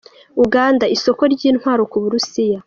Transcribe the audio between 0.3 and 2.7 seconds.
Uganda, isoko ry’intwaro ku Burusiya